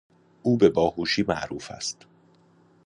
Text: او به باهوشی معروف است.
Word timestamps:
او 0.43 0.57
به 0.57 0.69
باهوشی 0.69 1.23
معروف 1.27 1.71
است. 1.71 2.07